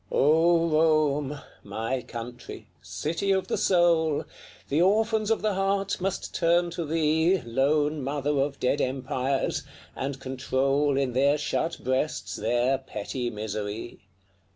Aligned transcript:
O 0.11 0.67
Rome! 0.67 1.39
my 1.63 2.01
country! 2.01 2.65
city 2.81 3.29
of 3.31 3.47
the 3.49 3.55
soul! 3.55 4.25
The 4.67 4.81
orphans 4.81 5.29
of 5.29 5.43
the 5.43 5.53
heart 5.53 6.01
must 6.01 6.33
turn 6.33 6.71
to 6.71 6.85
thee, 6.85 7.39
Lone 7.45 8.03
mother 8.03 8.31
of 8.39 8.59
dead 8.59 8.81
empires! 8.81 9.61
and 9.95 10.19
control 10.19 10.97
In 10.97 11.13
their 11.13 11.37
shut 11.37 11.77
breasts 11.83 12.35
their 12.35 12.79
petty 12.79 13.29
misery. 13.29 13.99